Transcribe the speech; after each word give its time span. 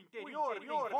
interior, 0.00 0.56
interior, 0.56 0.90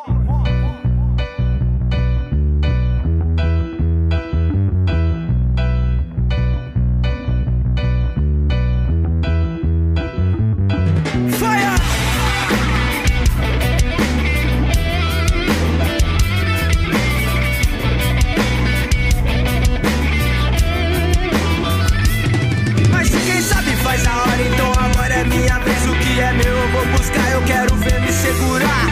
Mas 22.91 23.09
quem 23.09 23.41
sabe 23.43 23.71
faz 23.77 24.07
a 24.07 24.17
hora, 24.23 24.43
então 24.43 24.73
agora 24.73 25.14
é 25.14 25.25
minha 25.25 25.59
vez. 25.61 25.87
O 25.87 25.95
que 25.95 26.21
é 26.21 26.32
meu 26.32 26.57
eu 26.57 26.69
vou 26.69 26.87
buscar, 26.87 27.32
eu 27.32 27.43
quero 27.45 27.75
ver 27.77 28.01
me 28.01 28.12
segurar. 28.12 28.89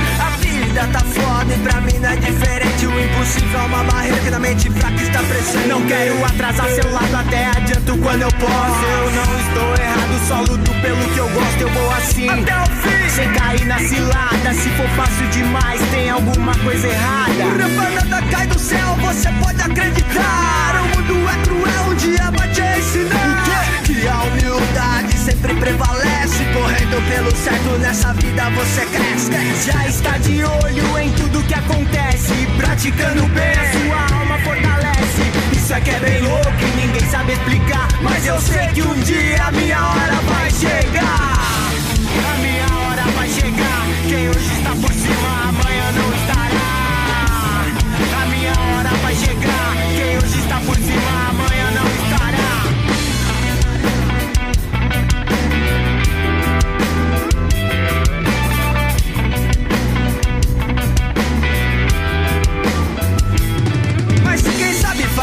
Vida 0.69 0.87
tá 0.93 1.01
foda 1.01 1.55
e 1.55 1.59
pra 1.61 1.81
mim 1.81 1.99
não 1.99 2.11
é 2.11 2.17
diferente. 2.17 2.87
O 2.87 3.01
impossível 3.01 3.59
é 3.59 3.63
uma 3.63 3.85
barreira 3.85 4.19
que 4.19 4.31
na 4.31 4.39
mente 4.39 4.71
fraca 4.71 5.03
está 5.03 5.23
presente. 5.23 5.67
Não 5.67 5.81
quero 5.87 6.23
atrasar 6.27 6.69
seu 6.69 6.93
lado, 6.93 7.17
até 7.17 7.47
adianto 7.47 7.97
quando 7.97 8.21
eu 8.21 8.33
posso. 8.33 8.85
Eu 8.85 9.11
não 9.13 9.39
estou 9.41 9.75
errado, 9.83 10.29
só 10.29 10.41
luto 10.41 10.71
pelo 10.83 11.09
que 11.15 11.19
eu 11.19 11.29
gosto. 11.31 11.61
Eu 11.63 11.71
vou 11.71 11.91
assim, 11.93 12.29
até 12.29 12.55
o 12.61 12.67
fim. 12.67 13.09
Sem 13.09 13.33
cair 13.33 13.65
na 13.65 13.79
cilada, 13.79 14.53
se 14.53 14.69
for 14.71 14.89
fácil 14.91 15.27
demais, 15.29 15.81
tem 15.91 16.11
alguma 16.11 16.55
coisa 16.57 16.87
errada. 16.87 17.45
Nada 17.95 18.23
cai 18.31 18.47
do 18.47 18.59
céu, 18.59 18.95
você 19.01 19.31
pode 19.43 19.63
acreditar. 19.63 20.78
Pelo 27.07 27.35
certo 27.37 27.79
nessa 27.79 28.13
vida 28.15 28.51
você 28.51 28.85
cresce. 28.87 29.31
Já 29.65 29.87
está 29.87 30.19
de 30.19 30.45
olho 30.45 30.99
em 30.99 31.11
tudo 31.13 31.43
que 31.45 31.55
acontece. 31.55 32.35
Praticando 32.57 33.27
bem, 33.29 33.53
a 33.53 33.73
sua 33.73 34.19
alma 34.19 34.39
fortalece. 34.41 35.23
Isso 35.53 35.73
é 35.73 35.81
que 35.81 35.91
é 35.91 35.99
bem 36.01 36.21
louco 36.21 36.51
e 36.61 36.87
ninguém 36.87 37.09
sabe 37.09 37.33
explicar. 37.33 37.89
Mas 38.03 38.27
eu 38.27 38.41
sei 38.41 38.67
que 38.69 38.83
um 38.83 38.95
dia 39.01 39.43
a 39.43 39.53
minha 39.53 39.79
hora 39.79 40.15
vai 40.27 40.51
chegar. 40.51 41.28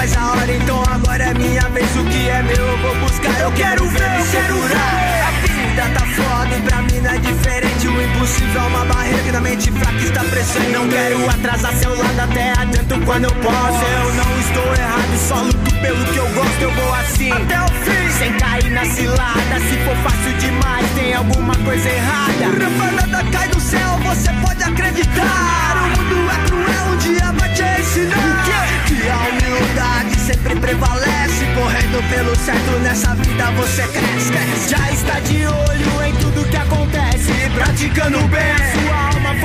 Faz 0.06 0.18
a 0.18 0.32
hora, 0.32 0.54
então 0.54 0.84
agora 0.84 1.24
é 1.24 1.34
minha 1.34 1.62
vez. 1.70 1.90
O 1.96 2.04
que 2.06 2.30
é 2.30 2.44
meu 2.44 2.56
eu 2.58 2.78
vou 2.78 2.96
buscar. 2.96 3.40
Eu 3.40 3.52
quero 3.54 3.86
ver, 3.90 4.20
eu 4.20 4.26
quero 4.32 4.56
ver. 4.56 5.22
A 5.26 5.32
vida 5.42 6.00
tá 6.00 6.06
foda 6.06 6.56
e 6.56 6.62
pra 6.62 6.82
mim 6.84 7.00
não 7.02 7.12
é 7.12 7.18
diferente. 7.18 7.88
O 7.88 8.02
impossível 8.02 8.62
é 8.62 8.66
uma 8.66 8.86
barreira 8.86 9.32
na 9.32 9.42
mente 9.42 9.72
fraca 9.72 9.98
está 9.98 10.24
presente. 10.24 10.72
Não 10.72 10.88
quero 10.88 11.30
atrasar 11.30 11.74
seu 11.74 11.90
lado, 11.90 12.20
até 12.20 12.52
adianto 12.52 13.06
quando 13.06 13.24
eu 13.26 13.36
posso. 13.36 13.84
Eu 13.84 14.14
não 14.14 14.40
estou 14.40 14.76
errado, 14.76 15.18
só 15.28 15.42
luto 15.42 15.76
pelo 15.82 16.06
que 16.06 16.18
eu 16.18 16.30
gosto. 16.30 16.62
Eu 16.62 16.72
vou 16.72 16.94
assim, 16.96 17.32
até 17.32 17.60
o 17.62 17.68
fim. 17.68 18.10
Sem 18.20 18.34
cair 18.38 18.72
na 18.72 18.86
cilada, 18.86 19.60
se 19.60 19.78
for 19.84 19.96
fácil 20.04 20.34
demais, 20.40 20.86
tem 20.96 21.14
alguma 21.14 21.56
coisa 21.56 21.90
errada. 21.90 22.46
Nada 22.96 23.24
cai 23.32 23.55
pelo 32.04 32.36
certo 32.36 32.72
nessa 32.82 33.16
vida 33.16 33.52
você 33.52 33.84
cresce. 33.88 34.70
Já 34.70 34.92
está 34.92 35.20
de 35.22 35.46
olho 35.46 36.04
em 36.06 36.14
tudo 36.16 36.50
que 36.50 36.58
acontece. 36.58 37.32
Praticando 37.54 38.20
bem, 38.28 38.56
sua 38.74 38.96
alma 39.14 39.36